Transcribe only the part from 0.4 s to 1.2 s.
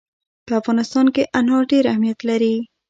په افغانستان